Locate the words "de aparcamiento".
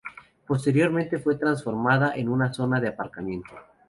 2.81-3.51